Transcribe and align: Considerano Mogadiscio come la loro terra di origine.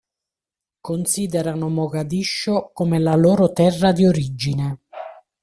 Considerano 0.81 1.69
Mogadiscio 1.69 2.71
come 2.73 2.97
la 2.97 3.13
loro 3.13 3.51
terra 3.53 3.91
di 3.91 4.07
origine. 4.07 4.79